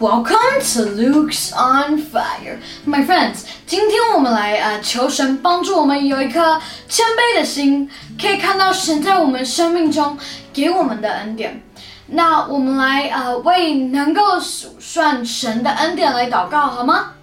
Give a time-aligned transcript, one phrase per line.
[0.00, 3.40] Welcome to Luke's on Fire, my friends.
[3.66, 7.86] 今天我们来呃求神帮助我们有一颗谦卑的心，
[8.18, 10.16] 可以看到神在我们生命中
[10.54, 11.62] 给我们的恩典。
[12.06, 17.16] 那我们来呃为能够数算神的恩典来祷告，好吗？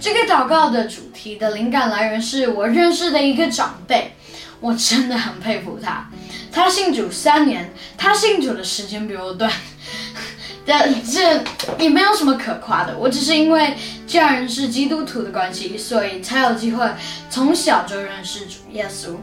[0.00, 4.16] 这个祷告的主题的灵感来源是我认识的一个长辈，
[4.60, 6.08] 我真的很佩服他。
[6.50, 9.52] 他信主三年，他信主的时间比我短。
[10.66, 11.40] 但这
[11.78, 13.76] 也没有什么可夸的，我只是因为
[14.06, 16.84] 家人是基督徒的关系，所以才有机会
[17.30, 19.14] 从小就认识主耶稣。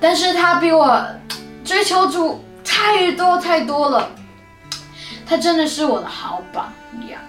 [0.00, 1.04] 但是他比我
[1.62, 4.10] 追求主太多太多了，
[5.26, 6.72] 他真的是我的好榜
[7.10, 7.20] 样。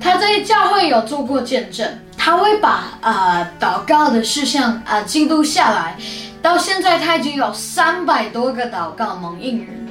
[0.00, 5.96] 他在教会有做过见证，他会把呃祷告的事项啊记录下来，
[6.42, 9.83] 到现在他已经有三百多个祷告蒙应人。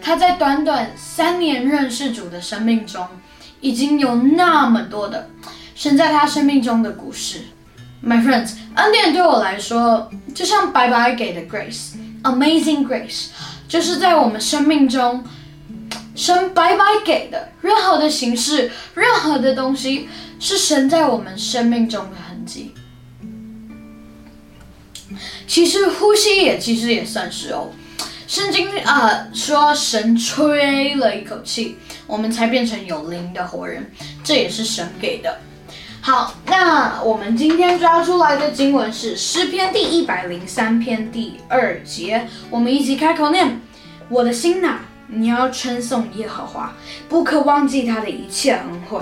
[0.00, 3.06] 他在短短三年认识主的生命中，
[3.60, 5.28] 已经有那么多的
[5.74, 7.40] 神在他生命中的故事。
[8.02, 13.26] My friends，恩典对我来说就像白白给的 grace，amazing grace，
[13.68, 15.24] 就是在我们生命中
[16.14, 22.72] 神白白给的，任何的形式，任何的东西，是神在我们生命中的痕迹。
[25.46, 27.70] 其实呼吸也其实也算是哦。
[28.28, 33.90] 圣经啊说，神吹了一口气，我们才变成有灵的活人，
[34.22, 35.38] 这也是神给的。
[36.02, 43.62] 好，那我们今天抓出来的经文是诗篇第一百零三篇第二节，我们一起开口念：
[44.10, 46.76] 我的心呐，你要称颂耶和华，
[47.08, 49.00] 不可忘记他的一切恩惠。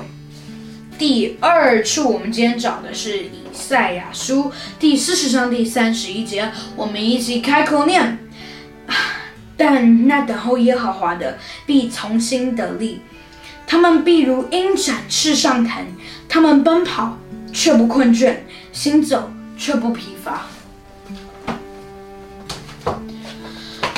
[0.97, 8.21] 第二处，我们今天找的是以赛亚书第四十章第三十一节，我们一起开口念。
[9.59, 13.01] 但那等候耶和华的必重新得力，
[13.67, 15.87] 他们必如鹰展翅上腾，
[16.29, 17.17] 他们奔跑
[17.55, 18.37] 却不困倦，
[18.71, 20.43] 行走却不疲乏。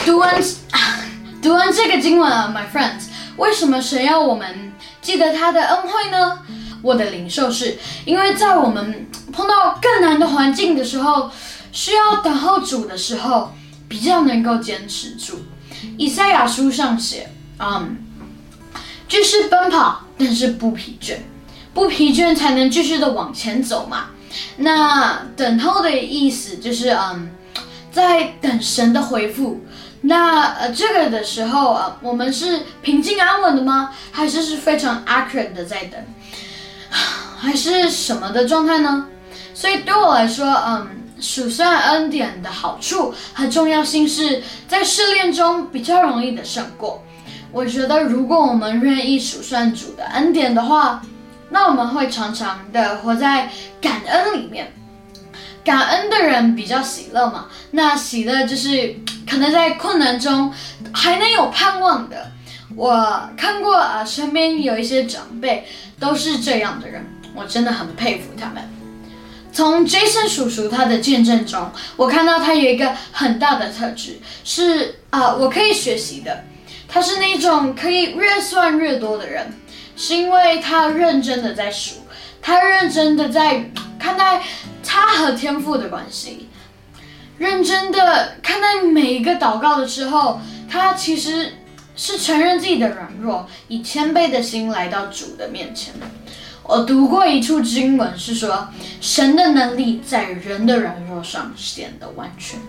[0.06, 0.40] 读完
[1.42, 3.06] 读完这个经文啊，My friends，
[3.36, 4.72] 为什么神要我们
[5.02, 6.38] 记得他的恩惠呢？
[6.82, 11.32] 我的领受是因为在我们碰到更难的环境的时候，
[11.72, 13.52] 需要等候主的时候。
[13.90, 15.40] 比较能够坚持住。
[15.96, 17.28] 以赛亚书上写，
[17.58, 17.96] 嗯，
[19.08, 21.16] 继续奔跑，但是不疲倦，
[21.72, 24.06] 不疲倦才能继续的往前走嘛。
[24.56, 27.30] 那等候的意思就是，嗯，
[27.90, 29.64] 在等神的回复。
[30.02, 33.90] 那呃，这个的时候啊，我们是平静安稳的吗？
[34.12, 36.00] 还是是非常 accurate 的在等？
[37.38, 39.06] 还是什么的状态呢？
[39.54, 40.97] 所以对我来说，嗯。
[41.20, 47.02] 数算恩典的好处和重要性是在试炼中比较容易的胜过。
[47.50, 51.02] 我觉得，如果我们愿意数算主的恩典的话，
[51.48, 54.72] 那我们会常常的活在感恩里面。
[55.64, 58.94] 感恩的人比较喜乐嘛，那喜乐就是
[59.28, 60.52] 可能在困难中
[60.92, 62.30] 还能有盼望的。
[62.76, 65.66] 我看过啊，身边有一些长辈
[65.98, 67.04] 都是这样的人，
[67.34, 68.62] 我真的很佩服他们。
[69.58, 76.44] 从 Jason 叔叔他的见证中，我看到他有一个很大的特质，是啊，我可以学习的。
[76.86, 79.52] 他是那种可以越算越多的人，
[79.96, 82.06] 是因为他认真的在数，
[82.40, 84.40] 他认真的在看待
[84.84, 86.48] 他和天赋的关系，
[87.38, 90.40] 认真的看待每一个祷告的时候，
[90.70, 91.54] 他其实
[91.96, 95.94] 是承认自己的软弱，以谦卑的心来到主的面前。
[96.68, 98.68] 我读过一处经文，是说
[99.00, 102.60] 神的能力在人的软弱上显得完全。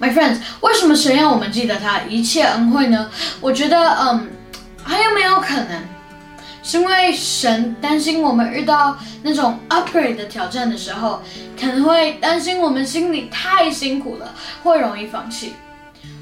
[0.00, 3.10] My friends，为什么神要我们记得他一切恩惠呢？
[3.42, 4.30] 我觉得，嗯，
[4.82, 5.82] 还有没有可能，
[6.62, 11.20] 是因为神担心我们遇到那种 upgrade 的挑战的时候，
[11.60, 15.52] 可能会担心我们心里太辛苦了，会容易放弃。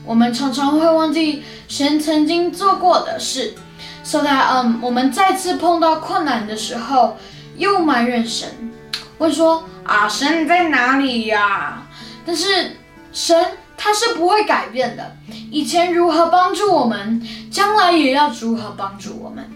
[0.04, 3.54] 我们常常会忘记神曾经做过的事。
[4.04, 7.18] So that，嗯，我们再次碰到困难的时候，
[7.56, 8.48] 又埋怨神，
[9.18, 11.82] 会说啊，神你在哪里呀？
[12.24, 12.76] 但是
[13.12, 13.44] 神
[13.76, 15.16] 他是不会改变的，
[15.50, 19.46] 以前如何帮助我们，将来也要如何帮助我们。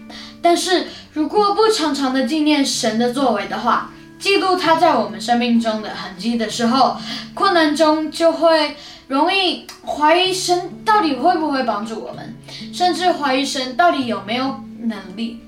[0.41, 3.89] 但是如果不常常的纪念神的作为的话，
[4.19, 6.97] 记录他在我们生命中的痕迹的时候，
[7.33, 8.77] 困难中就会。
[9.13, 12.35] 容易怀疑神到底会不会帮助我们，
[12.73, 15.39] 甚至怀疑神到底有没有能力，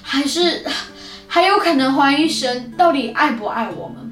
[0.00, 0.64] 还是
[1.28, 4.10] 还有可能怀疑神到底爱不爱我们。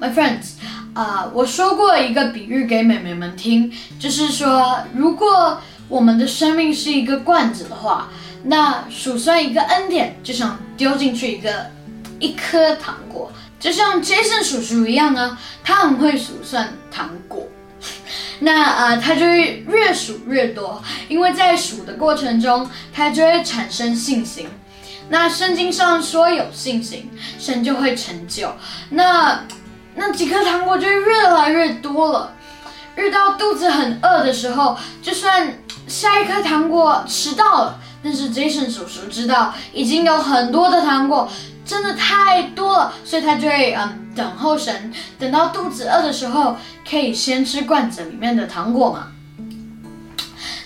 [0.00, 0.54] My friends，
[0.92, 8.08] 啊，我说过一个比喻给妹妹们听，就是说，如果我们的生命是一个罐子的话，
[8.42, 11.70] 那数算一个恩典，就像丢进去一个
[12.18, 17.46] 一颗糖果，就像 Jason 叔叔一样呢，他很会数算糖果。
[18.40, 24.48] 那呃，他就会越数越多，因为在数的过程中，他就会产生信心。
[25.10, 28.54] 那圣经上说有信心，神就会成就。
[28.90, 29.44] 那
[29.94, 32.34] 那几颗糖果就越来越多了。
[32.96, 35.54] 遇到肚子很饿的时候，就算
[35.86, 41.30] 下一颗糖果迟到了，但是 Jason 叔叔知道已经有很多的糖果，
[41.64, 46.56] 真的太多了，所以他就会嗯等候神，等到肚子饿的时候，
[46.88, 49.12] 可以先吃罐子里面的糖果嘛。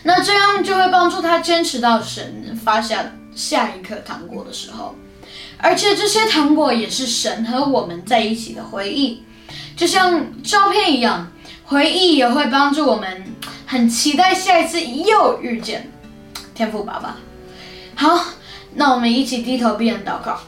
[0.05, 4.97] 那这样就会帮助他坚持到神发下下一颗糖果的时候，
[5.59, 9.23] 而且这些糖果也是神和我们在一起的回忆，
[9.77, 11.29] 就像照片一样。
[11.65, 13.25] 回忆也会帮助我们，
[13.67, 15.91] 很期待下一次又遇见
[16.55, 17.17] 天赋爸爸。
[17.95, 18.25] 好，
[18.75, 20.39] 那我们一起低头闭眼祷告。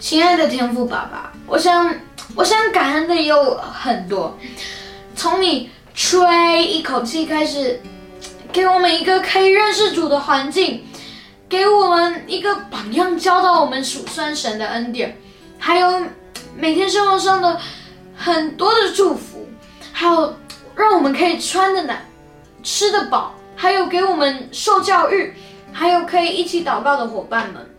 [0.00, 1.94] 亲爱的天赋爸爸，我想，
[2.34, 4.34] 我想感恩的有很多。
[5.14, 7.78] 从你吹一口气开始，
[8.50, 10.82] 给我们一个可以认识主的环境，
[11.50, 15.18] 给我们一个榜样，教导我们数算神的恩典，
[15.58, 16.02] 还有
[16.56, 17.60] 每天生活上的
[18.16, 19.46] 很多的祝福。
[19.92, 20.34] 还有
[20.74, 22.02] 让我们可以穿的暖、
[22.62, 25.34] 吃得饱，还有给我们受教育，
[25.72, 27.69] 还有可以一起祷告的伙伴们，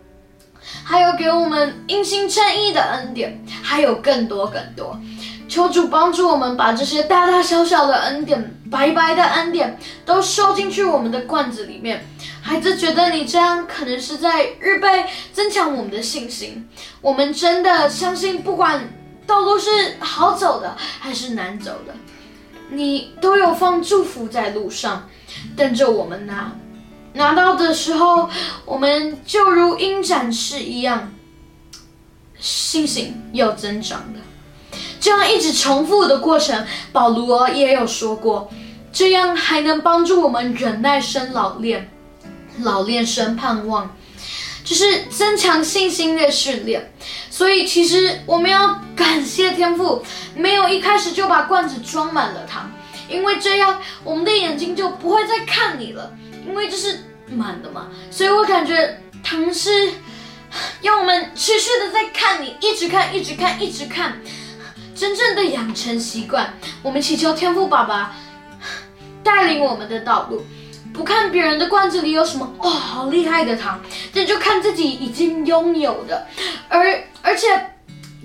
[0.84, 5.00] 还有给我们因心称义的恩典，还有更多更多。
[5.48, 12.06] 求主帮助我们把这些大大小小的恩典、白白的恩典都收进去我们的罐子里面。
[12.42, 16.68] 孩子觉得你这样可能是在预备增强我们的信心。
[17.02, 18.82] 我们真的相信，不管
[19.28, 19.70] 道路是
[20.00, 21.94] 好走的还是难走的。
[22.70, 25.10] 你都有放祝福在路上，
[25.58, 26.56] 等着我们拿。
[27.14, 28.30] 拿到的时候，
[28.66, 31.14] 我们就如鹰展翅一样，
[32.40, 34.20] 信心又增长的。
[35.00, 38.50] 这样一直重复的过程，保罗也有说过，
[38.94, 41.90] 这样还能帮助我们忍耐生老练，
[42.60, 43.96] 老练生盼望。
[44.64, 46.94] 就是增强信心的训练，
[47.32, 50.04] 所以其实我们要感谢天父，
[50.36, 52.72] 没有一开始就把罐子装满了糖，
[53.10, 56.14] 因为这样我们的眼睛就不会再看你了，
[56.48, 57.90] 因为这是满的嘛。
[58.10, 59.92] 所以我感觉糖是
[60.82, 64.20] 要我们持续的在看你，一直看，一直看，一直看，
[64.96, 66.54] 真正的养成习惯。
[66.82, 68.16] 我们祈求天赋爸爸
[69.24, 70.46] 带领我们的道路。
[70.94, 73.80] 不看别人的罐子里有什么哦，好厉害的糖，
[74.14, 76.28] 这就看自己已经拥有的，
[76.68, 77.48] 而而且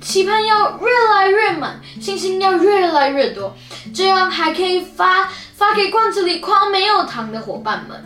[0.02, 3.56] 期盼要越来越满，信心要越来越多，
[3.94, 8.04] 这样还可以发发给罐子里框没有糖的伙伴们，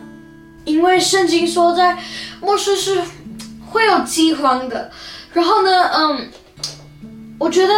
[0.63, 1.97] 因为圣经说在
[2.39, 3.03] 末世是
[3.69, 4.89] 会有饥荒的，
[5.33, 6.29] 然后呢，嗯，
[7.37, 7.73] 我觉得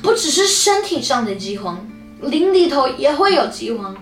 [0.00, 1.84] 不只是身体上的饥荒，
[2.22, 3.96] 灵里头也会有饥荒。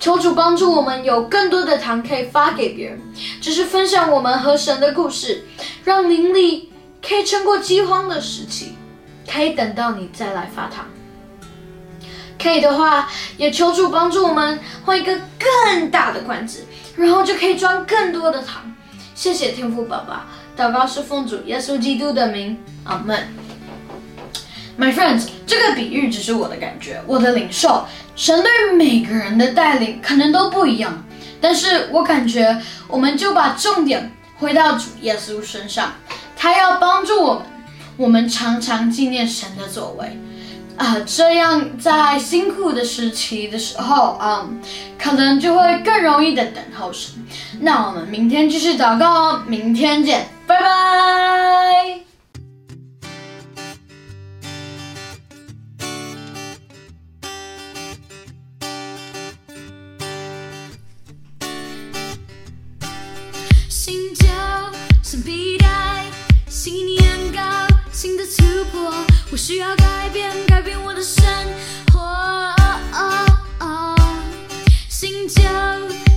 [0.00, 3.00] 求主帮助我们有更多的糖可以发给别人，
[3.40, 5.44] 只是分享我们和神的故事，
[5.84, 8.72] 让灵力可以撑过饥荒的时期，
[9.30, 10.84] 可以等到你再来发糖。
[12.42, 16.66] 可以的话，也求主帮助我们换一个更大的罐子，
[16.96, 18.74] 然后就可以装更多的糖。
[19.14, 20.26] 谢谢天父爸爸，
[20.56, 23.28] 祷告是奉主耶稣基督的名，阿门。
[24.76, 27.86] My friends，这个比喻只是我的感觉，我的领受。
[28.16, 31.04] 神对每个人的带领可能都不一样，
[31.40, 35.92] 但是我感觉我们就把重点回到主耶稣身上，
[36.36, 37.42] 他要帮助我们，
[37.96, 40.18] 我们常常纪念神的作为，
[40.76, 44.48] 啊，这样在辛苦的时期的时候，啊，
[44.98, 47.14] 可能就会更容易的等候神。
[47.60, 52.00] 那我们明天继续祷告，明天见，拜拜。
[69.32, 71.24] 我需要改变，改变我的生
[71.90, 72.54] 活。
[74.90, 75.42] 新旧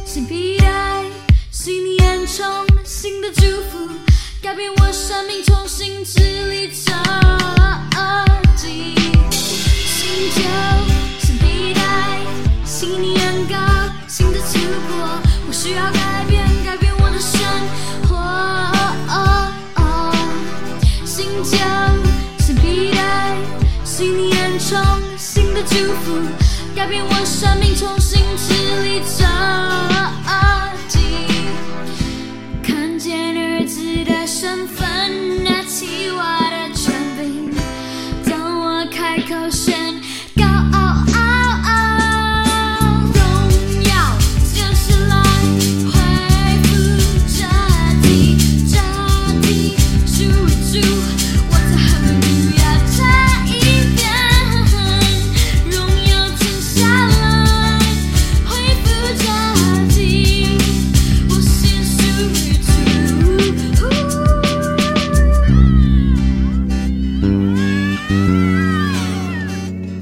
[0.06, 1.06] 新皮带，
[1.50, 2.46] 新年充
[2.84, 3.42] 新的祝
[3.72, 3.90] 福，
[4.42, 6.20] 改变我生命，重新支
[6.50, 6.68] 离
[26.88, 30.72] 我生命，重新治理这安，
[32.62, 34.75] 看见儿子的身份。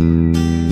[0.03, 0.62] 耶